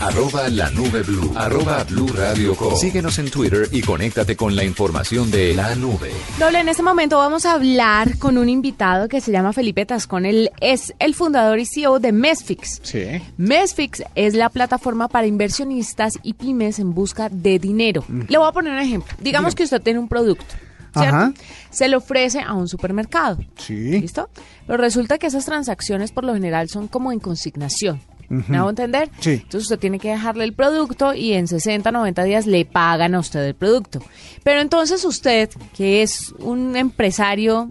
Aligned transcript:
arroba 0.00 0.48
la 0.48 0.70
nube 0.70 1.02
blue, 1.02 1.32
arroba 1.36 1.84
blue 1.84 2.08
radio 2.08 2.54
com. 2.56 2.74
Síguenos 2.74 3.18
en 3.18 3.30
Twitter 3.30 3.68
y 3.70 3.82
conéctate 3.82 4.34
con 4.34 4.56
la 4.56 4.64
información 4.64 5.30
de 5.30 5.54
la 5.54 5.74
nube. 5.74 6.10
Doble, 6.38 6.60
en 6.60 6.68
este 6.68 6.82
momento 6.82 7.18
vamos 7.18 7.44
a 7.44 7.52
hablar 7.52 8.18
con 8.18 8.38
un 8.38 8.48
invitado 8.48 9.08
que 9.08 9.20
se 9.20 9.30
llama 9.30 9.52
Felipe 9.52 9.84
Tascón. 9.84 10.24
Él 10.24 10.50
es 10.60 10.94
el 10.98 11.14
fundador 11.14 11.58
y 11.58 11.66
CEO 11.66 12.00
de 12.00 12.12
Mesfix. 12.12 12.80
Sí. 12.82 13.04
Mesfix 13.36 14.02
es 14.14 14.34
la 14.34 14.48
plataforma 14.48 15.08
para 15.08 15.26
inversionistas 15.26 16.18
y 16.22 16.32
pymes 16.32 16.78
en 16.78 16.94
busca 16.94 17.28
de 17.28 17.58
dinero. 17.58 18.04
Le 18.08 18.38
voy 18.38 18.48
a 18.48 18.52
poner 18.52 18.72
un 18.72 18.80
ejemplo. 18.80 19.14
Digamos 19.20 19.54
que 19.54 19.64
usted 19.64 19.82
tiene 19.82 19.98
un 19.98 20.08
producto. 20.08 20.54
¿cierto? 20.92 21.16
Ajá. 21.16 21.32
Se 21.70 21.88
lo 21.88 21.98
ofrece 21.98 22.40
a 22.40 22.54
un 22.54 22.66
supermercado. 22.66 23.38
Sí. 23.56 24.00
¿Listo? 24.00 24.28
Pero 24.66 24.78
resulta 24.78 25.18
que 25.18 25.28
esas 25.28 25.44
transacciones 25.44 26.10
por 26.10 26.24
lo 26.24 26.34
general 26.34 26.68
son 26.68 26.88
como 26.88 27.12
en 27.12 27.20
consignación. 27.20 28.00
¿Me 28.30 28.56
hago 28.56 28.70
entender? 28.70 29.10
Sí. 29.18 29.30
Entonces 29.42 29.62
usted 29.62 29.78
tiene 29.80 29.98
que 29.98 30.08
dejarle 30.10 30.44
el 30.44 30.52
producto 30.52 31.12
y 31.14 31.32
en 31.32 31.48
60, 31.48 31.90
90 31.90 32.22
días 32.24 32.46
le 32.46 32.64
pagan 32.64 33.14
a 33.16 33.18
usted 33.18 33.44
el 33.44 33.54
producto. 33.54 34.00
Pero 34.44 34.60
entonces 34.60 35.04
usted, 35.04 35.50
que 35.76 36.02
es 36.02 36.32
un 36.38 36.76
empresario 36.76 37.70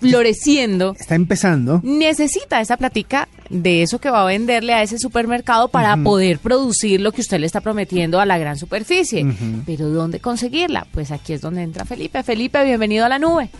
floreciendo, 0.00 0.94
Está 0.98 1.14
empezando. 1.14 1.80
necesita 1.84 2.60
esa 2.60 2.76
platica 2.76 3.28
de 3.48 3.82
eso 3.82 4.00
que 4.00 4.10
va 4.10 4.22
a 4.22 4.26
venderle 4.26 4.74
a 4.74 4.82
ese 4.82 4.98
supermercado 4.98 5.68
para 5.68 5.96
poder 5.96 6.38
producir 6.38 7.00
lo 7.00 7.12
que 7.12 7.20
usted 7.20 7.38
le 7.38 7.46
está 7.46 7.60
prometiendo 7.60 8.18
a 8.20 8.26
la 8.26 8.38
gran 8.38 8.56
superficie. 8.56 9.26
Pero 9.66 9.88
¿dónde 9.90 10.20
conseguirla? 10.20 10.86
Pues 10.92 11.10
aquí 11.10 11.32
es 11.34 11.40
donde 11.40 11.62
entra 11.62 11.84
Felipe. 11.84 12.22
Felipe, 12.22 12.64
bienvenido 12.64 13.04
a 13.04 13.08
la 13.08 13.18
nube. 13.18 13.50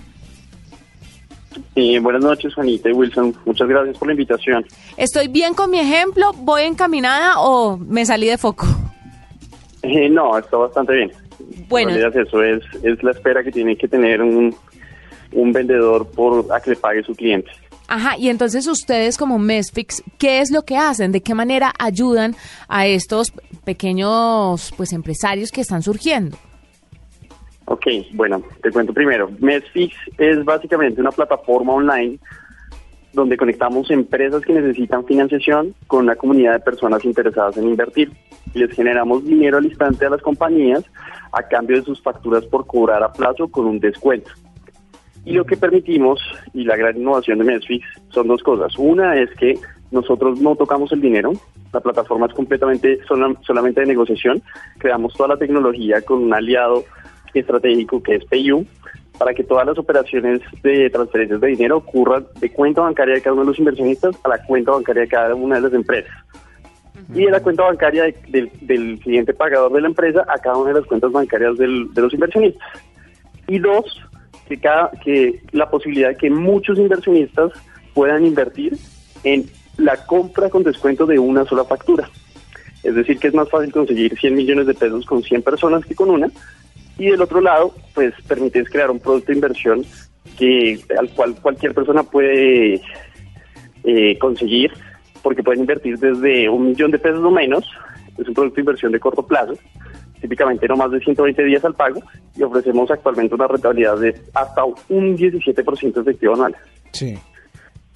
Sí, 1.75 1.99
buenas 1.99 2.23
noches, 2.23 2.55
Juanita 2.55 2.89
y 2.89 2.93
Wilson. 2.93 3.35
Muchas 3.45 3.69
gracias 3.69 3.99
por 3.99 4.09
la 4.09 4.15
invitación. 4.15 4.65
¿Estoy 4.97 5.29
bien 5.29 5.55
con 5.55 5.71
mi 5.71 5.81
ejemplo? 5.81 6.33
¿Voy 6.35 6.63
encaminada 6.63 7.41
o 7.41 7.77
me 7.79 8.05
salí 8.07 8.27
de 8.27 8.39
foco? 8.39 8.67
Eh, 9.83 10.09
no, 10.09 10.37
está 10.39 10.57
bastante 10.57 10.95
bien. 10.95 11.13
Bueno. 11.69 11.91
Eso 11.91 12.43
es, 12.43 12.63
es 12.83 13.03
la 13.03 13.11
espera 13.11 13.43
que 13.43 13.51
tiene 13.51 13.77
que 13.77 13.89
tener 13.89 14.23
un, 14.23 14.55
un 15.33 15.53
vendedor 15.53 16.07
por 16.11 16.47
a 16.53 16.61
que 16.61 16.71
le 16.71 16.77
pague 16.77 17.03
su 17.03 17.15
cliente. 17.15 17.51
Ajá, 17.89 18.17
y 18.17 18.29
entonces 18.29 18.67
ustedes 18.67 19.19
como 19.19 19.39
Mesfix, 19.39 20.03
¿qué 20.19 20.41
es 20.41 20.51
lo 20.51 20.63
que 20.63 20.77
hacen? 20.77 21.13
¿De 21.13 21.21
qué 21.21 21.35
manera 21.35 21.73
ayudan 21.79 22.35
a 22.69 22.87
estos 22.87 23.33
pequeños 23.65 24.73
pues 24.77 24.93
empresarios 24.93 25.51
que 25.51 25.61
están 25.61 25.83
surgiendo? 25.83 26.39
Ok, 27.85 28.07
bueno, 28.13 28.41
te 28.63 28.71
cuento 28.71 28.93
primero. 28.93 29.29
Mesfix 29.41 29.93
es 30.17 30.45
básicamente 30.45 31.01
una 31.01 31.11
plataforma 31.11 31.73
online 31.73 32.19
donde 33.13 33.37
conectamos 33.37 33.91
empresas 33.91 34.43
que 34.43 34.53
necesitan 34.53 35.05
financiación 35.05 35.75
con 35.89 36.05
una 36.05 36.15
comunidad 36.15 36.53
de 36.53 36.61
personas 36.61 37.05
interesadas 37.05 37.57
en 37.57 37.69
invertir. 37.69 38.13
Les 38.55 38.71
generamos 38.71 39.25
dinero 39.25 39.59
al 39.59 39.67
instante 39.67 40.07
a 40.07 40.11
las 40.11 40.23
compañías 40.23 40.85
a 41.33 41.43
cambio 41.43 41.77
de 41.77 41.83
sus 41.83 42.01
facturas 42.01 42.45
por 42.47 42.67
cobrar 42.67 43.03
a 43.03 43.13
plazo 43.13 43.49
con 43.49 43.67
un 43.67 43.81
descuento. 43.81 44.31
Y 45.25 45.33
lo 45.33 45.45
que 45.45 45.57
permitimos, 45.57 46.21
y 46.55 46.65
la 46.65 46.77
gran 46.77 46.97
innovación 46.97 47.39
de 47.39 47.45
Mesfix, 47.45 47.85
son 48.11 48.29
dos 48.29 48.43
cosas. 48.45 48.79
Una 48.79 49.17
es 49.17 49.31
que 49.35 49.59
nosotros 49.91 50.41
no 50.41 50.55
tocamos 50.55 50.93
el 50.93 51.01
dinero, 51.01 51.33
la 51.73 51.81
plataforma 51.81 52.27
es 52.27 52.35
completamente 52.35 53.01
sola- 53.07 53.35
solamente 53.43 53.81
de 53.81 53.87
negociación. 53.89 54.41
Creamos 54.79 55.15
toda 55.15 55.31
la 55.31 55.37
tecnología 55.37 56.01
con 56.03 56.23
un 56.23 56.33
aliado 56.33 56.85
estratégico 57.41 58.03
que 58.03 58.17
es 58.17 58.25
PayU 58.25 58.65
para 59.19 59.35
que 59.35 59.45
todas 59.45 59.67
las 59.67 59.79
operaciones 59.79 60.41
de 60.63 60.91
transferencias 60.91 61.41
de 61.41 61.49
dinero 61.49 61.77
ocurran 61.77 62.27
de 62.41 62.51
cuenta 62.51 62.81
bancaria 62.81 63.15
de 63.15 63.21
cada 63.23 63.35
uno 63.35 63.43
de 63.43 63.49
los 63.49 63.59
inversionistas 63.59 64.17
a 64.25 64.29
la 64.29 64.45
cuenta 64.45 64.73
bancaria 64.73 65.03
de 65.03 65.09
cada 65.09 65.35
una 65.35 65.57
de 65.57 65.61
las 65.63 65.73
empresas. 65.75 66.13
Y 67.15 67.25
de 67.27 67.31
la 67.31 67.41
cuenta 67.41 67.65
bancaria 67.65 68.05
de- 68.05 68.17
del, 68.29 68.51
del 68.63 68.99
cliente 69.01 69.35
pagador 69.35 69.73
de 69.73 69.81
la 69.83 69.89
empresa 69.89 70.25
a 70.29 70.39
cada 70.39 70.57
una 70.57 70.73
de 70.73 70.81
las 70.81 70.87
cuentas 70.89 71.13
bancarias 71.13 71.57
del- 71.59 71.93
de 71.93 72.01
los 72.03 72.13
inversionistas. 72.15 72.67
Y 73.49 73.59
dos, 73.59 73.85
que, 74.49 74.59
cada, 74.59 74.91
que 75.05 75.43
la 75.53 75.69
posibilidad 75.71 76.09
de 76.11 76.17
que 76.17 76.31
muchos 76.31 76.79
inversionistas 76.79 77.53
puedan 77.95 78.25
invertir 78.25 78.77
en 79.25 79.45
la 79.77 80.05
compra 80.07 80.49
con 80.49 80.63
descuento 80.63 81.07
de 81.07 81.19
una 81.19 81.45
sola 81.45 81.65
factura. 81.65 82.09
Es 82.83 82.95
decir, 82.95 83.19
que 83.19 83.29
es 83.29 83.35
más 83.35 83.49
fácil 83.49 83.71
conseguir 83.73 84.19
100 84.19 84.35
millones 84.35 84.67
de 84.67 84.75
pesos 84.75 85.05
con 85.07 85.23
100 85.23 85.43
personas 85.43 85.85
que 85.85 85.95
con 85.95 86.11
una. 86.11 86.29
Y 86.99 87.07
del 87.07 87.23
otro 87.23 87.41
lado, 87.41 87.75
pues 87.95 88.15
permites 88.27 88.69
crear 88.69 88.91
un 88.91 89.01
producto 89.01 89.29
de 89.29 89.35
inversión 89.35 89.85
que 90.39 90.81
al 90.99 91.11
cual 91.11 91.35
cualquier 91.41 91.75
persona 91.75 92.03
puede 92.03 92.81
eh, 93.85 94.19
conseguir, 94.19 94.73
porque 95.23 95.43
pueden 95.43 95.61
invertir 95.61 95.99
desde 95.99 96.49
un 96.49 96.69
millón 96.69 96.91
de 96.91 96.99
pesos 96.99 97.25
o 97.25 97.31
menos. 97.31 97.65
Es 98.19 98.29
un 98.29 98.35
producto 98.35 98.57
de 98.57 98.63
inversión 98.63 98.93
de 98.93 99.01
corto 99.01 99.27
plazo, 99.27 99.55
típicamente 100.21 100.69
no 100.69 100.77
más 100.77 100.91
de 100.91 101.01
120 101.01 101.45
días 101.45 101.65
al 101.65 101.75
pago, 101.75 102.01
y 102.37 102.43
ofrecemos 102.43 102.91
actualmente 102.91 103.35
una 103.35 103.49
rentabilidad 103.49 103.99
de 103.99 104.15
hasta 104.35 104.65
un 104.65 105.17
17% 105.17 106.01
efectivo 106.01 106.35
anual. 106.35 106.57
Sí. 106.93 107.19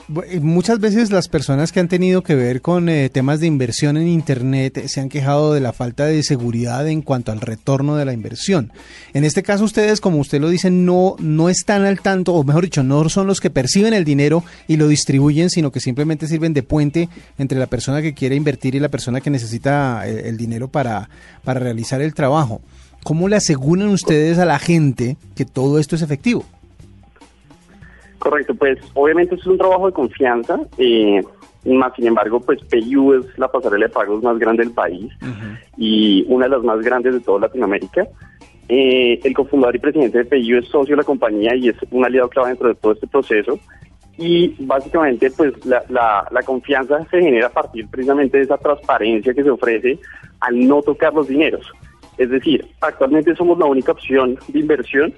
Eh, 0.09 0.39
Muchas 0.41 0.79
veces 0.79 1.11
las 1.11 1.29
personas 1.29 1.73
que 1.73 1.81
han 1.81 1.89
tenido 1.89 2.23
que 2.23 2.37
ver 2.37 2.63
con 2.63 2.89
eh, 2.89 3.11
temas 3.11 3.41
de 3.41 3.49
inversión 3.49 3.97
en 3.97 4.07
Internet 4.07 4.77
eh, 4.79 4.89
se 4.89 5.01
han 5.01 5.09
quejado 5.09 5.53
de 5.53 5.61
la 5.61 5.73
falta 5.73 6.07
de 6.07 6.23
seguridad 6.23 6.87
en 6.87 7.03
cuanto 7.03 7.33
al 7.33 7.41
retorno 7.41 7.97
de 7.97 8.05
la 8.05 8.13
inversión. 8.13 8.73
En 9.15 9.25
este 9.25 9.43
caso 9.43 9.65
ustedes, 9.65 10.01
como 10.01 10.19
usted 10.19 10.41
lo 10.41 10.49
dice, 10.49 10.71
no, 10.71 11.17
no 11.19 11.49
están 11.49 11.85
al 11.85 12.01
tanto, 12.01 12.35
o 12.35 12.45
mejor 12.45 12.65
dicho, 12.65 12.85
no 12.85 13.09
son 13.09 13.27
los 13.27 13.41
que 13.41 13.51
perciben 13.51 13.95
el 13.95 14.05
dinero 14.05 14.45
y 14.69 14.77
lo 14.77 14.87
distribuyen, 14.87 15.51
sino 15.51 15.73
que 15.73 15.81
simplemente 15.81 16.29
sirven 16.29 16.55
de 16.55 16.63
puente 16.63 17.09
entre 17.37 17.59
la 17.59 17.67
persona 17.67 18.01
que 18.01 18.15
quiere 18.15 18.37
invertir 18.37 18.77
y 18.77 18.81
la 18.81 18.89
persona 18.89 19.21
que 19.21 19.31
necesita 19.31 20.07
eh, 20.07 20.29
el 20.29 20.37
dinero 20.37 20.69
para, 20.69 21.11
para 21.43 21.59
realizar 21.59 22.01
el 22.01 22.15
trabajo. 22.15 22.61
¿Cómo 23.03 23.29
le 23.29 23.37
aseguran 23.37 23.89
ustedes 23.89 24.39
a 24.39 24.45
la 24.45 24.59
gente 24.59 25.17
que 25.35 25.45
todo 25.45 25.79
esto 25.79 25.97
es 25.97 26.03
efectivo? 26.03 26.45
Correcto, 28.19 28.55
pues 28.55 28.79
obviamente 28.95 29.35
es 29.35 29.47
un 29.47 29.59
trabajo 29.59 29.87
de 29.87 29.93
confianza, 29.93 30.59
eh, 30.79 31.23
más 31.65 31.95
sin 31.95 32.07
embargo, 32.07 32.41
pues 32.41 32.63
PayU 32.65 33.15
es 33.15 33.39
la 33.39 33.49
pasarela 33.49 33.87
de 33.87 33.93
pagos 33.93 34.23
más 34.23 34.39
grande 34.39 34.65
del 34.65 34.73
país 34.73 35.13
y 35.77 36.25
una 36.29 36.47
de 36.47 36.53
las 36.53 36.63
más 36.63 36.81
grandes 36.81 37.15
de 37.15 37.21
toda 37.21 37.41
Latinoamérica. 37.41 38.07
Eh, 38.69 39.21
el 39.23 39.35
cofundador 39.35 39.77
y 39.77 39.81
presidente 39.81 40.19
de 40.19 40.25
PayU 40.25 40.59
es 40.59 40.67
socio 40.69 40.95
de 40.95 41.03
la 41.03 41.05
compañía 41.05 41.55
y 41.55 41.69
es 41.69 41.77
un 41.91 42.05
aliado 42.05 42.29
clave 42.29 42.51
dentro 42.51 42.69
de 42.69 42.75
todo 42.77 42.93
este 42.93 43.07
proceso. 43.07 43.59
Y 44.19 44.55
básicamente, 44.61 45.31
pues 45.31 45.53
la, 45.67 45.85
la, 45.89 46.27
la 46.31 46.43
confianza 46.43 47.05
se 47.11 47.21
genera 47.21 47.49
a 47.49 47.53
partir 47.53 47.87
precisamente 47.89 48.39
de 48.39 48.45
esa 48.45 48.57
transparencia 48.57 49.35
que 49.35 49.43
se 49.43 49.51
ofrece 49.51 49.99
al 50.41 50.67
no 50.67 50.83
tocar 50.83 51.13
los 51.13 51.29
dineros. 51.29 51.71
Es 52.17 52.31
decir, 52.31 52.67
actualmente 52.81 53.37
somos 53.37 53.59
la 53.59 53.67
única 53.67 53.93
opción 53.93 54.39
de 54.49 54.59
inversión 54.59 55.13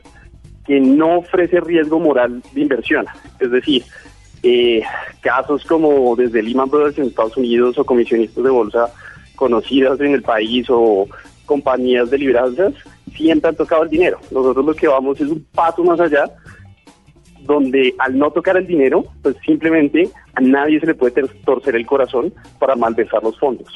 que 0.69 0.79
no 0.79 1.19
ofrece 1.19 1.61
riesgo 1.61 1.99
moral 1.99 2.43
de 2.53 2.61
inversión. 2.61 3.07
Es 3.41 3.51
decir, 3.51 3.83
eh, 4.43 4.83
casos 5.21 5.65
como 5.65 6.15
desde 6.15 6.43
Lehman 6.43 6.71
Brothers 6.71 6.99
en 6.99 7.07
Estados 7.07 7.37
Unidos 7.37 7.79
o 7.79 7.85
comisionistas 7.85 8.45
de 8.45 8.51
bolsa 8.51 8.93
conocidas 9.35 9.99
en 10.01 10.13
el 10.13 10.23
país 10.23 10.67
o 10.69 11.09
compañías 11.47 12.11
de 12.11 12.19
libranzas 12.19 12.75
siempre 13.17 13.49
han 13.49 13.57
tocado 13.57 13.83
el 13.83 13.89
dinero. 13.89 14.21
Nosotros 14.31 14.65
lo 14.65 14.75
que 14.75 14.87
vamos 14.87 15.19
es 15.21 15.29
un 15.29 15.45
paso 15.55 15.83
más 15.83 15.99
allá 15.99 16.31
donde 17.49 17.95
al 17.99 18.17
no 18.17 18.31
tocar 18.31 18.59
el 18.59 18.67
dinero, 18.67 19.07
pues 19.23 19.35
simplemente 19.45 20.09
a 20.35 20.41
nadie 20.41 20.79
se 20.79 20.87
le 20.87 20.95
puede 20.95 21.27
torcer 21.45 21.75
el 21.75 21.87
corazón 21.87 22.33
para 22.61 22.77
malversar 22.77 23.23
los 23.23 23.37
fondos. 23.41 23.67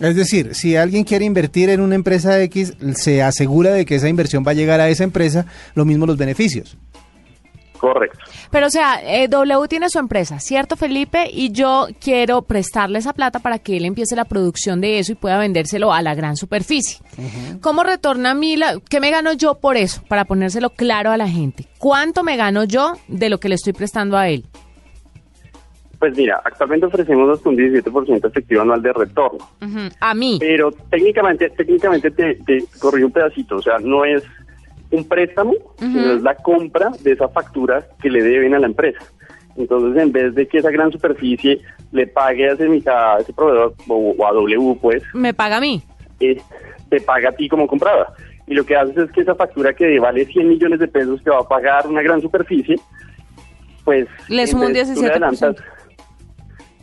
Es 0.00 0.14
decir, 0.14 0.54
si 0.54 0.76
alguien 0.76 1.02
quiere 1.02 1.24
invertir 1.24 1.68
en 1.68 1.80
una 1.80 1.96
empresa 1.96 2.40
X, 2.42 2.76
se 2.94 3.22
asegura 3.22 3.72
de 3.72 3.84
que 3.84 3.96
esa 3.96 4.08
inversión 4.08 4.44
va 4.46 4.52
a 4.52 4.54
llegar 4.54 4.80
a 4.80 4.88
esa 4.88 5.02
empresa, 5.02 5.46
lo 5.74 5.84
mismo 5.84 6.06
los 6.06 6.16
beneficios. 6.16 6.78
Correcto. 7.78 8.18
Pero 8.50 8.66
o 8.66 8.70
sea, 8.70 9.00
eh, 9.02 9.28
W 9.28 9.68
tiene 9.68 9.88
su 9.88 9.98
empresa, 9.98 10.40
¿cierto 10.40 10.76
Felipe? 10.76 11.28
Y 11.32 11.52
yo 11.52 11.86
quiero 12.00 12.42
prestarle 12.42 12.98
esa 12.98 13.12
plata 13.12 13.38
para 13.38 13.58
que 13.58 13.76
él 13.76 13.84
empiece 13.84 14.16
la 14.16 14.24
producción 14.24 14.80
de 14.80 14.98
eso 14.98 15.12
y 15.12 15.14
pueda 15.14 15.38
vendérselo 15.38 15.92
a 15.92 16.02
la 16.02 16.14
gran 16.14 16.36
superficie. 16.36 16.98
¿Cómo 17.60 17.84
retorna 17.84 18.32
a 18.32 18.34
mí? 18.34 18.56
La, 18.56 18.78
¿Qué 18.88 19.00
me 19.00 19.10
gano 19.10 19.32
yo 19.32 19.54
por 19.54 19.76
eso? 19.76 20.02
Para 20.08 20.24
ponérselo 20.24 20.70
claro 20.70 21.10
a 21.10 21.16
la 21.16 21.28
gente. 21.28 21.66
¿Cuánto 21.78 22.24
me 22.24 22.36
gano 22.36 22.64
yo 22.64 22.94
de 23.06 23.30
lo 23.30 23.38
que 23.38 23.48
le 23.48 23.54
estoy 23.54 23.72
prestando 23.72 24.16
a 24.16 24.28
él? 24.28 24.44
Pues 25.98 26.16
mira, 26.16 26.40
actualmente 26.44 26.86
ofrecemos 26.86 27.28
hasta 27.30 27.48
un 27.48 27.56
17% 27.56 28.28
efectivo 28.28 28.62
anual 28.62 28.80
de 28.80 28.92
retorno. 28.92 29.48
A 30.00 30.14
mí. 30.14 30.36
Pero 30.38 30.70
técnicamente, 30.70 31.50
técnicamente 31.50 32.10
te, 32.12 32.36
te 32.36 32.64
corrí 32.78 33.02
un 33.02 33.10
pedacito, 33.10 33.56
o 33.56 33.62
sea, 33.62 33.78
no 33.80 34.04
es 34.04 34.22
un 34.90 35.06
préstamo, 35.06 35.52
sino 35.78 36.12
es 36.14 36.22
la 36.22 36.34
compra 36.36 36.90
de 37.02 37.12
esa 37.12 37.28
factura 37.28 37.86
que 38.00 38.08
le 38.10 38.22
deben 38.22 38.54
a 38.54 38.58
la 38.58 38.66
empresa. 38.66 39.00
Entonces, 39.56 40.00
en 40.02 40.12
vez 40.12 40.34
de 40.34 40.46
que 40.46 40.58
esa 40.58 40.70
gran 40.70 40.90
superficie 40.92 41.60
le 41.92 42.06
pague 42.06 42.48
a 42.48 42.52
ese, 42.52 42.64
a 42.88 43.18
ese 43.20 43.32
proveedor 43.32 43.74
o, 43.88 44.14
o 44.16 44.26
a 44.26 44.32
W, 44.32 44.78
pues, 44.80 45.02
Me 45.14 45.34
paga 45.34 45.56
a 45.56 45.60
mí. 45.60 45.82
eh, 46.20 46.40
te 46.88 47.00
paga 47.00 47.30
a 47.30 47.32
ti 47.32 47.48
como 47.48 47.66
compradora. 47.66 48.12
Y 48.46 48.54
lo 48.54 48.64
que 48.64 48.76
haces 48.76 48.96
es 48.96 49.10
que 49.12 49.20
esa 49.20 49.34
factura 49.34 49.74
que 49.74 49.98
vale 49.98 50.24
100 50.24 50.48
millones 50.48 50.78
de 50.80 50.88
pesos 50.88 51.20
que 51.22 51.28
va 51.30 51.40
a 51.40 51.48
pagar 51.48 51.86
una 51.86 52.00
gran 52.02 52.20
superficie, 52.22 52.76
pues... 53.84 54.06
Le 54.28 54.42
en 54.42 54.48
sumo 54.48 54.66
un 54.66 54.72
vez 54.72 54.94
tú 54.94 55.02
le 55.02 55.08
17%. 55.08 55.10
adelantas- 55.12 55.56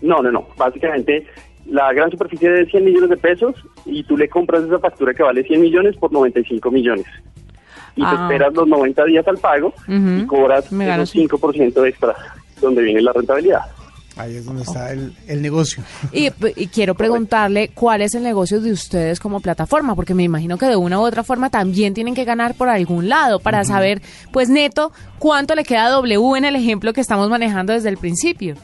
No, 0.01 0.21
no, 0.21 0.31
no. 0.31 0.47
Básicamente, 0.57 1.25
la 1.65 1.91
gran 1.93 2.11
superficie 2.11 2.49
de 2.51 2.65
100 2.67 2.85
millones 2.85 3.09
de 3.09 3.17
pesos 3.17 3.55
y 3.85 4.03
tú 4.03 4.15
le 4.17 4.29
compras 4.29 4.63
esa 4.63 4.77
factura 4.79 5.13
que 5.13 5.23
vale 5.23 5.43
100 5.43 5.59
millones 5.61 5.95
por 5.97 6.11
95 6.11 6.69
millones. 6.69 7.05
Y 7.95 8.01
te 8.01 8.07
Ah, 8.07 8.19
esperas 8.29 8.53
los 8.53 8.67
90 8.67 9.05
días 9.05 9.27
al 9.27 9.37
pago 9.37 9.73
y 9.87 10.25
cobras 10.25 10.65
esos 10.65 11.15
5% 11.15 11.87
extra, 11.87 12.13
donde 12.61 12.81
viene 12.83 13.01
la 13.01 13.13
rentabilidad. 13.13 13.61
Ahí 14.17 14.37
es 14.37 14.45
donde 14.45 14.63
está 14.63 14.93
el, 14.93 15.13
el 15.27 15.41
negocio. 15.41 15.83
Y, 16.13 16.29
y 16.55 16.67
quiero 16.67 16.95
preguntarle 16.95 17.71
cuál 17.73 18.01
es 18.01 18.15
el 18.15 18.23
negocio 18.23 18.61
de 18.61 18.71
ustedes 18.71 19.19
como 19.19 19.41
plataforma, 19.41 19.93
porque 19.93 20.13
me 20.13 20.23
imagino 20.23 20.57
que 20.57 20.67
de 20.67 20.77
una 20.77 20.99
u 20.99 21.03
otra 21.03 21.23
forma 21.23 21.49
también 21.49 21.93
tienen 21.93 22.15
que 22.15 22.23
ganar 22.23 22.55
por 22.55 22.69
algún 22.69 23.09
lado 23.09 23.39
para 23.39 23.65
saber, 23.65 24.01
pues 24.31 24.47
neto, 24.49 24.93
cuánto 25.19 25.53
le 25.53 25.63
queda 25.65 25.87
a 25.87 25.89
W 25.89 26.37
en 26.37 26.45
el 26.45 26.55
ejemplo 26.55 26.93
que 26.93 27.01
estamos 27.01 27.29
manejando 27.29 27.73
desde 27.73 27.89
el 27.89 27.97
principio. 27.97 28.55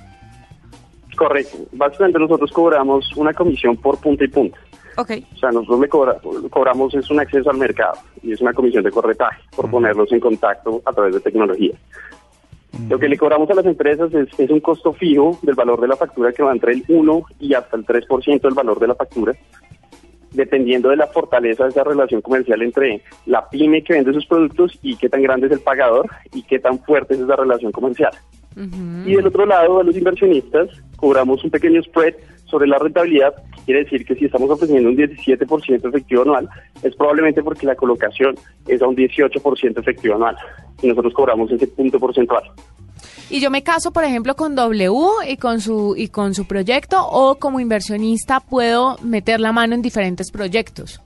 Correcto. 1.18 1.58
Básicamente 1.74 2.20
nosotros 2.20 2.52
cobramos 2.52 3.06
una 3.18 3.34
comisión 3.34 3.76
por 3.78 3.98
punta 4.00 4.24
y 4.24 4.28
punta. 4.30 4.58
Ok. 4.98 5.12
O 5.34 5.38
sea, 5.38 5.52
nosotros 5.52 5.80
le 5.80 5.90
cobra- 5.90 6.18
cobramos 6.50 6.94
es 6.94 7.10
un 7.10 7.20
acceso 7.20 7.50
al 7.50 7.58
mercado 7.58 7.94
y 8.22 8.32
es 8.34 8.42
una 8.42 8.54
comisión 8.54 8.84
de 8.84 8.92
corretaje 8.92 9.42
por 9.56 9.70
ponerlos 9.70 10.12
en 10.12 10.20
contacto 10.20 10.82
a 10.86 10.92
través 10.94 11.14
de 11.14 11.20
tecnología. 11.22 11.74
Lo 12.90 12.98
que 12.98 13.10
le 13.10 13.18
cobramos 13.18 13.50
a 13.50 13.54
las 13.54 13.66
empresas 13.66 14.14
es, 14.14 14.28
es 14.40 14.50
un 14.50 14.62
costo 14.62 14.94
fijo 14.94 15.38
del 15.44 15.56
valor 15.56 15.82
de 15.82 15.88
la 15.90 15.96
factura 15.98 16.32
que 16.32 16.42
va 16.44 16.52
entre 16.54 16.72
el 16.74 16.84
1 16.88 17.24
y 17.40 17.54
hasta 17.54 17.76
el 17.78 17.86
3% 17.86 18.42
del 18.42 18.54
valor 18.54 18.80
de 18.80 18.88
la 18.88 18.96
factura, 18.96 19.34
dependiendo 20.32 20.90
de 20.90 20.96
la 20.96 21.08
fortaleza 21.08 21.66
de 21.66 21.70
esa 21.72 21.84
relación 21.84 22.22
comercial 22.22 22.62
entre 22.62 23.02
la 23.26 23.48
pyme 23.50 23.84
que 23.84 23.94
vende 23.94 24.14
sus 24.14 24.26
productos 24.26 24.80
y 24.82 24.96
qué 24.96 25.10
tan 25.10 25.22
grande 25.22 25.48
es 25.48 25.52
el 25.54 25.60
pagador 25.60 26.08
y 26.34 26.44
qué 26.44 26.60
tan 26.60 26.80
fuerte 26.80 27.16
es 27.16 27.20
esa 27.20 27.36
relación 27.36 27.72
comercial. 27.72 28.12
Y 29.06 29.16
del 29.16 29.28
otro 29.28 29.46
lado, 29.46 29.80
a 29.80 29.84
los 29.84 29.96
inversionistas, 29.96 30.70
cobramos 30.98 31.44
un 31.44 31.52
pequeño 31.52 31.82
spread 31.84 32.16
sobre 32.52 32.68
la 32.68 32.78
rentabilidad, 32.78 33.34
quiere 33.66 33.86
decir 33.86 34.06
que 34.06 34.14
si 34.16 34.26
estamos 34.26 34.50
ofreciendo 34.52 34.90
un 34.90 34.98
17% 34.98 35.90
efectivo 35.90 36.22
anual, 36.22 36.50
es 36.84 36.96
probablemente 36.96 37.42
porque 37.42 37.66
la 37.66 37.76
colocación 37.76 38.36
es 38.68 38.82
a 38.82 38.88
un 38.88 38.96
18% 38.96 39.80
efectivo 39.80 40.16
anual. 40.16 40.36
Y 40.82 40.88
nosotros 40.88 41.14
cobramos 41.14 41.50
ese 41.52 41.68
punto 41.68 42.00
porcentual. 42.00 42.44
Y 43.30 43.40
yo 43.40 43.50
me 43.50 43.64
caso, 43.64 43.92
por 43.92 44.04
ejemplo, 44.04 44.36
con 44.36 44.56
W 44.56 44.94
y 45.28 45.38
con 45.38 45.62
su 45.62 45.96
y 45.98 46.10
con 46.10 46.34
su 46.34 46.46
proyecto 46.46 46.98
o 47.02 47.36
como 47.36 47.62
inversionista 47.62 48.42
puedo 48.42 48.98
meter 49.02 49.40
la 49.40 49.54
mano 49.54 49.74
en 49.74 49.82
diferentes 49.82 50.32
proyectos. 50.32 51.02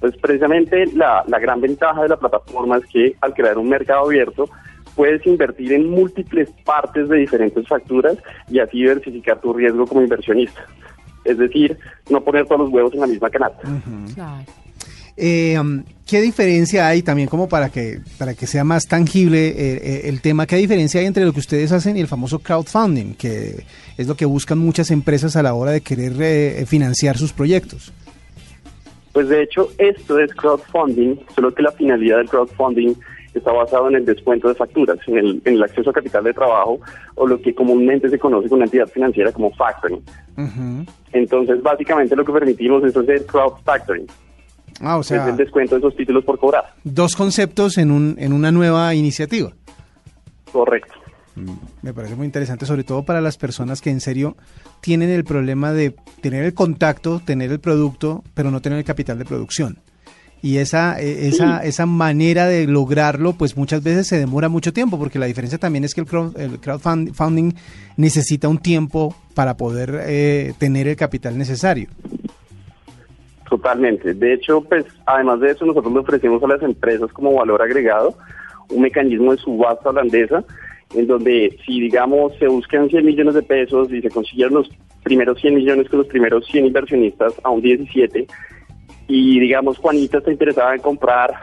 Pues 0.00 0.16
precisamente 0.18 0.86
la, 0.94 1.24
la 1.26 1.38
gran 1.38 1.60
ventaja 1.60 2.02
de 2.02 2.08
la 2.08 2.16
plataforma 2.18 2.76
es 2.76 2.86
que 2.86 3.16
al 3.20 3.32
crear 3.32 3.56
un 3.56 3.68
mercado 3.68 4.04
abierto, 4.04 4.50
puedes 5.00 5.26
invertir 5.26 5.72
en 5.72 5.88
múltiples 5.88 6.50
partes 6.62 7.08
de 7.08 7.16
diferentes 7.16 7.66
facturas 7.66 8.18
y 8.50 8.58
así 8.58 8.80
diversificar 8.80 9.40
tu 9.40 9.54
riesgo 9.54 9.86
como 9.86 10.02
inversionista. 10.02 10.60
Es 11.24 11.38
decir, 11.38 11.74
no 12.10 12.22
poner 12.22 12.44
todos 12.44 12.60
los 12.60 12.70
huevos 12.70 12.92
en 12.92 13.00
la 13.00 13.06
misma 13.06 13.30
canasta. 13.30 13.62
Claro. 14.14 14.44
Eh, 15.16 15.58
um, 15.58 15.82
¿Qué 16.06 16.20
diferencia 16.20 16.86
hay 16.86 17.00
también 17.00 17.28
como 17.28 17.48
para 17.48 17.70
que 17.70 18.00
para 18.18 18.34
que 18.34 18.46
sea 18.46 18.62
más 18.62 18.86
tangible 18.86 19.48
eh, 19.48 19.54
eh, 19.56 20.00
el 20.04 20.20
tema? 20.20 20.46
¿Qué 20.46 20.56
diferencia 20.56 21.00
hay 21.00 21.06
entre 21.06 21.24
lo 21.24 21.32
que 21.32 21.40
ustedes 21.40 21.72
hacen 21.72 21.96
y 21.96 22.00
el 22.00 22.06
famoso 22.06 22.40
crowdfunding, 22.40 23.14
que 23.14 23.64
es 23.96 24.06
lo 24.06 24.14
que 24.16 24.26
buscan 24.26 24.58
muchas 24.58 24.90
empresas 24.90 25.34
a 25.34 25.42
la 25.42 25.54
hora 25.54 25.70
de 25.70 25.80
querer 25.80 26.12
eh, 26.18 26.66
financiar 26.66 27.16
sus 27.16 27.32
proyectos? 27.32 27.90
Pues 29.14 29.30
de 29.30 29.44
hecho, 29.44 29.70
esto 29.78 30.18
es 30.18 30.30
crowdfunding, 30.34 31.16
solo 31.34 31.54
que 31.54 31.62
la 31.62 31.72
finalidad 31.72 32.18
del 32.18 32.28
crowdfunding 32.28 32.94
está 33.34 33.52
basado 33.52 33.88
en 33.88 33.96
el 33.96 34.04
descuento 34.04 34.48
de 34.48 34.54
facturas, 34.54 34.98
en 35.06 35.18
el, 35.18 35.42
en 35.44 35.54
el 35.54 35.62
acceso 35.62 35.90
a 35.90 35.92
capital 35.92 36.24
de 36.24 36.32
trabajo 36.34 36.80
o 37.14 37.26
lo 37.26 37.40
que 37.40 37.54
comúnmente 37.54 38.08
se 38.08 38.18
conoce 38.18 38.48
con 38.48 38.56
una 38.56 38.64
entidad 38.66 38.88
financiera 38.88 39.30
como 39.32 39.50
factoring. 39.52 40.02
Entonces, 41.12 41.62
básicamente 41.62 42.16
lo 42.16 42.24
que 42.24 42.32
permitimos 42.32 42.82
es 42.84 42.96
hacer 42.96 43.26
crowd 43.26 43.54
factoring, 43.64 44.06
Ah, 44.80 44.96
o 44.96 45.00
es 45.00 45.08
sea, 45.08 45.28
el 45.28 45.36
descuento 45.36 45.74
de 45.74 45.80
esos 45.80 45.94
títulos 45.96 46.24
por 46.24 46.38
cobrar. 46.38 46.72
dos 46.84 47.14
conceptos 47.14 47.76
en, 47.76 47.90
un, 47.90 48.16
en 48.18 48.32
una 48.32 48.50
nueva 48.50 48.94
iniciativa. 48.94 49.52
Correcto. 50.50 50.94
Me 51.82 51.94
parece 51.94 52.16
muy 52.16 52.26
interesante, 52.26 52.66
sobre 52.66 52.84
todo 52.84 53.04
para 53.04 53.20
las 53.20 53.38
personas 53.38 53.80
que 53.80 53.90
en 53.90 54.00
serio 54.00 54.36
tienen 54.80 55.10
el 55.10 55.24
problema 55.24 55.72
de 55.72 55.94
tener 56.20 56.44
el 56.44 56.54
contacto, 56.54 57.20
tener 57.24 57.50
el 57.50 57.60
producto, 57.60 58.24
pero 58.34 58.50
no 58.50 58.60
tener 58.60 58.78
el 58.78 58.84
capital 58.84 59.18
de 59.18 59.24
producción. 59.24 59.78
Y 60.42 60.56
esa, 60.58 61.00
eh, 61.00 61.28
esa, 61.28 61.62
esa 61.64 61.86
manera 61.86 62.46
de 62.46 62.66
lograrlo, 62.66 63.34
pues 63.34 63.56
muchas 63.56 63.82
veces 63.82 64.06
se 64.06 64.18
demora 64.18 64.48
mucho 64.48 64.72
tiempo, 64.72 64.98
porque 64.98 65.18
la 65.18 65.26
diferencia 65.26 65.58
también 65.58 65.84
es 65.84 65.94
que 65.94 66.00
el, 66.00 66.06
crowd, 66.06 66.38
el 66.38 66.58
crowdfunding 66.58 67.52
necesita 67.96 68.48
un 68.48 68.58
tiempo 68.58 69.14
para 69.34 69.56
poder 69.56 70.00
eh, 70.06 70.54
tener 70.58 70.88
el 70.88 70.96
capital 70.96 71.36
necesario. 71.36 71.88
Totalmente. 73.48 74.14
De 74.14 74.32
hecho, 74.32 74.62
pues 74.62 74.84
además 75.04 75.40
de 75.40 75.50
eso, 75.50 75.66
nosotros 75.66 75.92
le 75.92 76.00
ofrecemos 76.00 76.42
a 76.42 76.46
las 76.46 76.62
empresas 76.62 77.12
como 77.12 77.34
valor 77.34 77.60
agregado 77.60 78.16
un 78.70 78.82
mecanismo 78.82 79.32
de 79.32 79.38
subasta 79.38 79.90
holandesa 79.90 80.44
en 80.94 81.06
donde 81.06 81.56
si 81.64 81.80
digamos 81.80 82.32
se 82.38 82.48
buscan 82.48 82.88
100 82.88 83.04
millones 83.04 83.34
de 83.34 83.42
pesos 83.42 83.92
y 83.92 84.00
se 84.00 84.10
consiguieron 84.10 84.54
los 84.54 84.70
primeros 85.02 85.40
100 85.40 85.54
millones 85.54 85.88
con 85.88 86.00
los 86.00 86.08
primeros 86.08 86.46
100 86.46 86.66
inversionistas 86.66 87.34
a 87.42 87.50
un 87.50 87.60
17 87.60 88.26
y 89.12 89.40
digamos 89.40 89.76
Juanita 89.78 90.18
está 90.18 90.30
interesada 90.30 90.74
en 90.74 90.80
comprar 90.80 91.34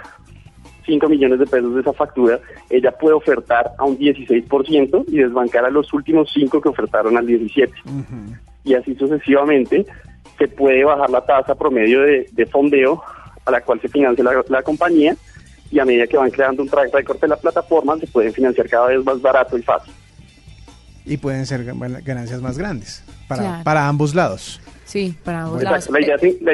5 0.85 1.09
millones 1.09 1.39
de 1.39 1.45
pesos 1.45 1.75
de 1.75 1.81
esa 1.81 1.91
factura, 1.91 2.39
ella 2.69 2.91
puede 2.91 3.13
ofertar 3.13 3.71
a 3.77 3.83
un 3.83 3.97
16% 3.97 5.03
y 5.09 5.17
desbancar 5.17 5.65
a 5.65 5.69
los 5.69 5.91
últimos 5.93 6.31
5 6.33 6.61
que 6.61 6.69
ofertaron 6.69 7.17
al 7.17 7.27
17 7.27 7.73
y 8.63 8.73
así 8.73 8.95
sucesivamente 8.95 9.85
se 10.37 10.47
puede 10.47 10.83
bajar 10.85 11.09
la 11.09 11.25
tasa 11.25 11.55
promedio 11.55 12.01
de, 12.01 12.29
de 12.31 12.45
fondeo 12.45 13.01
a 13.45 13.51
la 13.51 13.61
cual 13.61 13.81
se 13.81 13.89
financia 13.89 14.23
la, 14.23 14.43
la 14.47 14.61
compañía 14.63 15.15
y 15.71 15.79
a 15.79 15.85
medida 15.85 16.07
que 16.07 16.15
van 16.17 16.31
creando 16.31 16.63
un 16.63 16.69
track 16.69 16.93
record 16.93 17.19
de 17.19 17.27
la 17.27 17.35
plataforma 17.35 17.97
se 17.97 18.07
pueden 18.07 18.31
financiar 18.31 18.69
cada 18.69 18.87
vez 18.87 19.03
más 19.03 19.21
barato 19.21 19.57
y 19.57 19.61
fácil. 19.63 19.93
Y 21.05 21.17
pueden 21.17 21.45
ser 21.45 21.65
gan- 21.65 22.01
ganancias 22.03 22.41
más 22.41 22.57
grandes 22.57 23.03
para, 23.27 23.41
Claro. 23.41 23.63
para 23.65 23.87
ambos 23.89 24.13
lados. 24.15 24.61
Sí, 24.85 25.13
para 25.23 25.39
ambos 25.43 25.55
Bueno, 25.55 25.71
lados. 25.71 25.85
Exacto. 25.87 25.99
La 25.99 26.05
idea, 26.05 26.15
es, 26.15 26.41
la, 26.41 26.53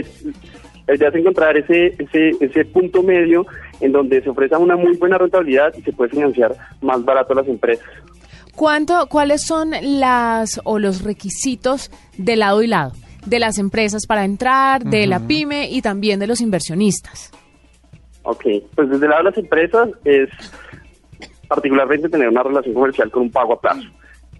la 0.88 0.96
idea 0.96 1.10
es 1.10 1.16
encontrar 1.16 1.56
ese, 1.58 1.96
ese, 1.98 2.32
ese 2.40 2.66
punto 2.66 3.02
medio 3.04 3.46
en 3.80 3.92
donde 3.92 4.22
se 4.22 4.30
ofrece 4.30 4.56
una 4.58 4.76
muy 4.76 4.96
buena 4.98 5.18
rentabilidad 5.18 5.74
y 5.78 5.82
se 5.82 5.94
puede 5.94 6.10
financiar 6.12 6.56
más 6.82 7.04
barato 7.06 7.34
a 7.34 7.38
las 7.38 7.48
empresas. 7.48 7.86
¿Cuánto, 8.56 9.08
¿Cuáles 9.08 9.42
son 9.42 9.72
las 9.82 10.62
o 10.64 10.78
los 10.80 11.04
requisitos 11.04 11.90
de 12.18 12.36
lado 12.36 12.62
y 12.62 12.68
lado? 12.68 12.92
De 13.26 13.40
las 13.40 13.58
empresas 13.58 14.06
para 14.06 14.26
entrar, 14.26 14.84
de 14.84 15.08
la 15.08 15.26
pyme 15.26 15.70
y 15.72 15.82
también 15.82 16.20
de 16.20 16.28
los 16.28 16.42
inversionistas. 16.42 17.32
Ok, 18.24 18.44
pues 18.76 18.90
desde 18.90 19.06
el 19.06 19.10
lado 19.12 19.24
de 19.24 19.30
las 19.30 19.38
empresas 19.40 19.90
es 20.04 20.30
particularmente 21.48 22.10
tener 22.10 22.30
una 22.30 22.44
relación 22.44 22.74
comercial 22.74 23.10
con 23.12 23.24
un 23.24 23.32
pago 23.32 23.54
a 23.54 23.62
plazo. 23.62 23.88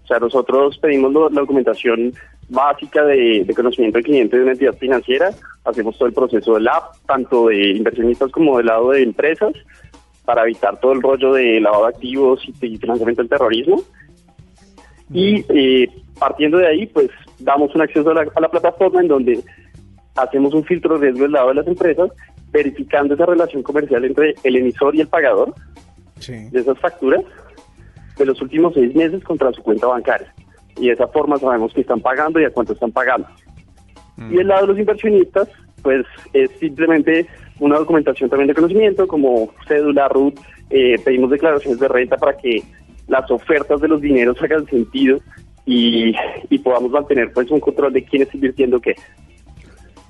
O 0.02 0.06
sea, 0.06 0.18
nosotros 0.18 0.78
pedimos 0.78 1.12
lo- 1.12 1.30
la 1.30 1.40
documentación 1.40 2.12
básica 2.48 3.04
de, 3.04 3.44
de 3.46 3.54
conocimiento 3.54 3.96
del 3.98 4.04
cliente 4.04 4.36
de 4.36 4.42
una 4.42 4.52
entidad 4.52 4.74
financiera, 4.74 5.30
hacemos 5.64 5.96
todo 5.96 6.08
el 6.08 6.14
proceso 6.14 6.54
del 6.54 6.68
app, 6.68 6.96
tanto 7.06 7.48
de 7.48 7.70
inversionistas 7.70 8.30
como 8.30 8.58
del 8.58 8.66
lado 8.66 8.90
de 8.90 9.02
empresas, 9.02 9.52
para 10.24 10.42
evitar 10.42 10.78
todo 10.80 10.92
el 10.92 11.02
rollo 11.02 11.32
de 11.32 11.60
lavado 11.60 11.84
de 11.84 11.90
activos 11.90 12.42
y, 12.46 12.52
financiamiento 12.78 13.22
del 13.22 13.28
terrorismo. 13.28 13.82
Y 15.12 15.44
eh, 15.48 15.88
partiendo 16.18 16.58
de 16.58 16.66
ahí, 16.66 16.86
pues 16.86 17.10
damos 17.38 17.74
un 17.74 17.82
acceso 17.82 18.10
a 18.10 18.14
la, 18.14 18.26
a 18.34 18.40
la 18.40 18.48
plataforma 18.48 19.00
en 19.00 19.08
donde 19.08 19.40
hacemos 20.16 20.54
un 20.54 20.64
filtro 20.64 20.98
de 20.98 21.06
riesgo 21.08 21.22
del 21.24 21.32
lado 21.32 21.48
de 21.48 21.54
las 21.56 21.66
empresas, 21.66 22.10
verificando 22.50 23.14
esa 23.14 23.26
relación 23.26 23.62
comercial 23.62 24.04
entre 24.04 24.34
el 24.44 24.56
emisor 24.56 24.94
y 24.94 25.00
el 25.00 25.08
pagador 25.08 25.54
Sí. 26.20 26.48
de 26.50 26.60
esas 26.60 26.78
facturas 26.78 27.22
de 28.16 28.24
los 28.24 28.40
últimos 28.40 28.74
seis 28.74 28.94
meses 28.94 29.22
contra 29.24 29.52
su 29.52 29.62
cuenta 29.62 29.86
bancaria. 29.88 30.32
Y 30.76 30.86
de 30.86 30.92
esa 30.92 31.08
forma 31.08 31.38
sabemos 31.38 31.72
que 31.72 31.80
están 31.80 32.00
pagando 32.00 32.40
y 32.40 32.44
a 32.44 32.50
cuánto 32.50 32.72
están 32.72 32.92
pagando. 32.92 33.26
Y 34.30 34.38
el 34.38 34.48
lado 34.48 34.62
de 34.62 34.66
los 34.68 34.78
inversionistas, 34.78 35.48
pues 35.82 36.06
es 36.32 36.50
simplemente 36.60 37.26
una 37.58 37.78
documentación 37.78 38.30
también 38.30 38.48
de 38.48 38.54
conocimiento, 38.54 39.06
como 39.06 39.52
cédula, 39.66 40.08
RUT, 40.08 40.38
eh, 40.70 40.96
pedimos 41.04 41.30
declaraciones 41.30 41.80
de 41.80 41.88
renta 41.88 42.16
para 42.16 42.36
que 42.36 42.62
las 43.08 43.30
ofertas 43.30 43.80
de 43.80 43.88
los 43.88 44.00
dineros 44.00 44.40
hagan 44.42 44.66
sentido 44.66 45.18
y, 45.66 46.14
y 46.48 46.58
podamos 46.58 46.90
mantener 46.90 47.32
pues 47.32 47.50
un 47.50 47.60
control 47.60 47.92
de 47.92 48.04
quién 48.04 48.22
está 48.22 48.36
invirtiendo 48.36 48.80
qué. 48.80 48.94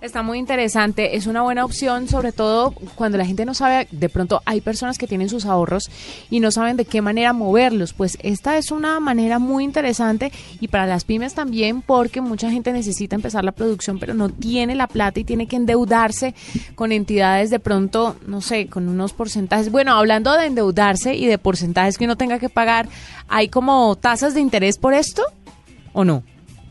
Está 0.01 0.23
muy 0.23 0.39
interesante, 0.39 1.17
es 1.17 1.27
una 1.27 1.41
buena 1.41 1.65
opción, 1.65 2.09
sobre 2.09 2.33
todo 2.33 2.73
cuando 2.95 3.17
la 3.17 3.25
gente 3.25 3.47
no 3.47 3.55
sabe, 3.55 3.89
de 3.91 4.11
pronto 4.11 4.43
hay 4.45 4.61
personas 4.61 4.99
que 4.99 5.07
tienen 5.07 5.31
sus 5.31 5.47
ahorros 5.47 5.91
y 6.29 6.41
no 6.41 6.51
saben 6.51 6.77
de 6.77 6.85
qué 6.85 7.01
manera 7.01 7.33
moverlos, 7.33 7.95
pues 7.95 8.19
esta 8.23 8.59
es 8.59 8.71
una 8.71 9.01
manera 9.01 9.39
muy 9.39 9.65
interesante 9.65 10.31
y 10.61 10.69
para 10.69 10.87
las 10.87 11.05
pymes 11.05 11.33
también 11.33 11.81
porque 11.81 12.21
mucha 12.21 12.51
gente 12.51 12.71
necesita 12.73 13.17
empezar 13.17 13.45
la 13.45 13.53
producción 13.53 13.99
pero 13.99 14.13
no 14.13 14.29
tiene 14.29 14.75
la 14.75 14.89
plata 14.89 15.21
y 15.21 15.25
tiene 15.25 15.47
que 15.47 15.57
endeudarse 15.57 16.35
con 16.75 16.93
entidades 16.93 17.49
de 17.49 17.59
pronto, 17.59 18.17
no 18.27 18.43
sé, 18.43 18.67
con 18.67 18.89
unos 18.89 19.15
porcentajes. 19.15 19.71
Bueno, 19.71 19.95
hablando 19.95 20.35
de 20.35 20.47
endeudarse 20.47 21.15
y 21.15 21.27
de 21.27 21.39
porcentajes 21.39 21.97
que 21.97 22.05
uno 22.05 22.17
tenga 22.17 22.39
que 22.39 22.51
pagar, 22.51 22.89
¿hay 23.29 23.49
como 23.49 23.97
tasas 23.97 24.35
de 24.35 24.41
interés 24.41 24.77
por 24.77 24.93
esto 24.93 25.23
o 25.95 26.05
no? 26.05 26.23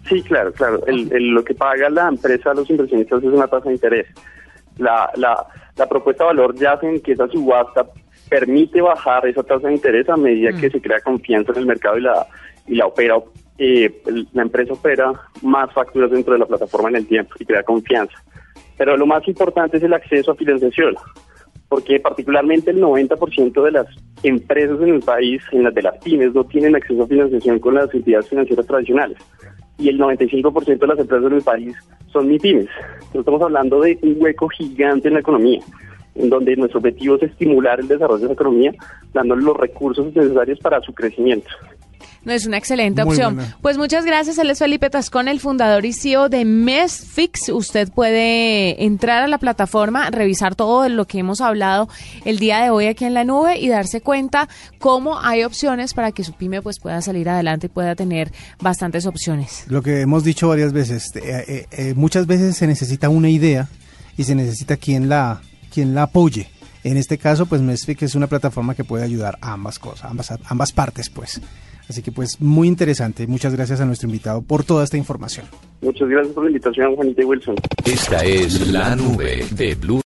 Sí, 0.08 0.22
claro, 0.24 0.52
claro. 0.54 0.86
El, 0.86 1.30
lo 1.30 1.44
que 1.44 1.54
paga 1.54 1.90
la 1.90 2.10
empresa 2.10 2.52
a 2.52 2.54
los 2.54 2.70
inversionistas 2.70 3.24
es 3.24 3.30
una 3.30 3.48
tasa 3.48 3.70
de 3.70 3.76
interés. 3.76 4.08
La, 4.78 5.10
la, 5.16 5.46
la 5.78 5.88
propuesta 5.88 6.24
de 6.24 6.28
valor 6.30 6.56
yace 6.56 6.88
en 6.88 7.02
que 7.02 7.14
esa 7.14 7.28
subasta 7.28 7.86
permite 8.30 8.82
bajar 8.82 9.28
esa 9.28 9.44
tasa 9.44 9.68
de 9.68 9.76
interés 9.76 10.10
a 10.10 10.18
medida 10.18 10.52
que 10.60 10.68
mm. 10.68 10.72
se 10.72 10.82
crea 10.82 11.00
confianza 11.02 11.52
en 11.52 11.60
el 11.60 11.66
mercado 11.66 11.98
y 11.98 12.02
la, 12.02 12.28
y 12.68 12.76
la 12.76 12.88
opera. 12.88 13.18
Eh, 13.58 14.02
la 14.34 14.42
empresa 14.42 14.74
opera 14.74 15.14
más 15.44 15.72
facturas 15.74 16.10
dentro 16.10 16.34
de 16.34 16.40
la 16.40 16.46
plataforma 16.46 16.90
en 16.90 16.96
el 16.96 17.08
tiempo 17.08 17.36
y 17.40 17.46
crea 17.46 17.64
confianza. 17.64 18.16
Pero 18.78 18.98
lo 18.98 19.06
más 19.06 19.28
importante 19.28 19.78
es 19.78 19.84
el 19.84 19.94
acceso 19.94 20.32
a 20.32 20.36
financiación, 20.36 20.96
porque 21.70 22.00
particularmente 22.00 22.72
el 22.72 22.82
90% 22.82 23.64
de 23.64 23.72
las 23.72 23.86
empresas 24.24 24.82
en 24.82 24.96
el 24.96 25.02
país, 25.02 25.42
en 25.52 25.64
las 25.64 25.74
de 25.74 25.84
las 25.84 25.98
pymes, 26.00 26.34
no 26.34 26.44
tienen 26.46 26.76
acceso 26.76 27.04
a 27.04 27.08
financiación 27.08 27.60
con 27.60 27.76
las 27.76 27.94
entidades 27.94 28.28
financieras 28.30 28.66
tradicionales. 28.66 29.18
Y 29.78 29.90
el 29.90 30.00
95% 30.00 30.78
de 30.78 30.88
las 30.88 31.00
empresas 31.00 31.26
en 31.26 31.38
el 31.38 31.42
país 31.42 31.76
son 32.12 32.28
MIPIMES. 32.28 32.70
Entonces 32.96 33.20
estamos 33.20 33.42
hablando 33.42 33.82
de 33.82 33.98
un 34.02 34.16
hueco 34.20 34.48
gigante 34.50 35.08
en 35.08 35.16
la 35.16 35.20
economía, 35.22 35.60
en 36.16 36.30
donde 36.30 36.56
nuestro 36.56 36.80
objetivo 36.80 37.16
es 37.16 37.24
estimular 37.24 37.80
el 37.80 37.88
desarrollo 37.88 38.22
de 38.22 38.28
la 38.28 38.34
economía, 38.34 38.72
dándole 39.14 39.44
los 39.44 39.58
recursos 39.58 40.14
necesarios 40.16 40.60
para 40.60 40.80
su 40.82 40.94
crecimiento. 40.94 41.50
No 42.26 42.32
es 42.32 42.46
una 42.46 42.58
excelente 42.58 43.02
opción. 43.02 43.40
Pues 43.62 43.78
muchas 43.78 44.06
gracias. 44.06 44.38
Él 44.38 44.50
es 44.50 44.60
Felipe 44.60 44.90
Tascón, 44.90 45.28
el 45.28 45.40
fundador 45.40 45.86
y 45.86 45.94
CEO 45.94 46.30
de 46.30 46.46
Mesfix. 46.46 47.50
Usted 47.50 47.92
puede 47.92 48.86
entrar 48.86 49.24
a 49.24 49.28
la 49.28 49.38
plataforma, 49.38 50.10
revisar 50.10 50.56
todo 50.56 50.88
lo 50.88 51.06
que 51.06 51.20
hemos 51.20 51.42
hablado 51.42 51.90
el 52.26 52.40
día 52.40 52.64
de 52.64 52.70
hoy 52.70 52.88
aquí 52.88 53.06
en 53.06 53.14
la 53.14 53.24
nube 53.24 53.60
y 53.60 53.68
darse 53.68 54.02
cuenta 54.02 54.48
cómo 54.80 55.20
hay 55.20 55.44
opciones 55.44 55.94
para 55.94 56.12
que 56.12 56.24
su 56.24 56.34
pyme 56.34 56.62
pues 56.62 56.80
pueda 56.80 57.02
salir 57.02 57.28
adelante 57.30 57.68
y 57.68 57.70
pueda 57.70 57.96
tener 57.96 58.32
bastantes 58.62 59.06
opciones. 59.06 59.66
Lo 59.68 59.82
que 59.82 60.02
hemos 60.02 60.24
dicho 60.24 60.48
varias 60.48 60.72
veces, 60.72 61.12
eh, 61.16 61.44
eh, 61.48 61.66
eh, 61.72 61.94
muchas 61.96 62.28
veces 62.28 62.56
se 62.56 62.68
necesita 62.68 63.10
una 63.10 63.30
idea 63.30 63.68
y 64.18 64.24
se 64.24 64.36
necesita 64.36 64.78
quien 64.78 65.10
la, 65.10 65.42
quien 65.74 65.94
la 65.94 66.04
apoye. 66.04 66.50
En 66.84 66.98
este 66.98 67.18
caso, 67.18 67.46
pues 67.46 67.62
Mesfix 67.62 68.04
es 68.04 68.16
una 68.16 68.28
plataforma 68.28 68.76
que 68.76 68.84
puede 68.84 69.04
ayudar 69.04 69.38
a 69.42 69.54
ambas 69.54 69.80
cosas, 69.80 70.10
ambas, 70.10 70.34
ambas 70.46 70.72
partes, 70.72 71.10
pues. 71.10 71.42
Así 71.90 72.02
que 72.02 72.12
pues 72.12 72.40
muy 72.40 72.68
interesante. 72.68 73.28
Muchas 73.28 73.54
gracias 73.54 73.82
a 73.82 73.86
nuestro 73.86 74.08
invitado 74.08 74.42
por 74.42 74.64
toda 74.64 74.84
esta 74.84 74.98
información. 74.98 75.46
Muchas 75.82 76.08
gracias 76.08 76.34
por 76.34 76.46
la 76.46 76.50
invitación, 76.50 76.96
Juanita 76.96 77.22
y 77.22 77.26
Wilson. 77.26 77.56
Esta 77.86 78.24
es 78.24 78.72
la 78.72 78.96
nube 78.96 79.46
de 79.52 79.76
Blue. 79.76 80.02